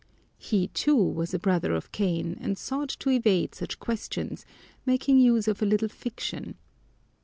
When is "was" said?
0.97-1.31